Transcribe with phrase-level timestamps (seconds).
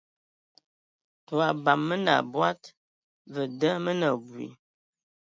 [1.25, 2.61] Tə o abam Mə nə abɔd,
[3.33, 4.47] və da mə nə abui.